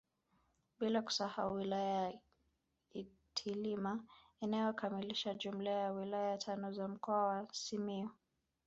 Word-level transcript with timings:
Bila 0.79 1.01
kusahau 1.01 1.55
wilaya 1.55 2.01
ya 2.09 2.13
Itilima 2.93 4.03
inayokamilisha 4.41 5.33
jumla 5.33 5.69
ya 5.71 5.91
wilaya 5.91 6.37
tano 6.37 6.71
za 6.71 6.87
mkoa 6.87 7.27
wa 7.27 7.47
Simiyu 7.51 8.09